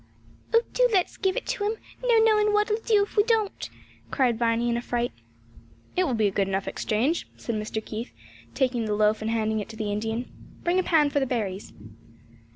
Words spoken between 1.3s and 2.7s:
it to 'im! no knowin'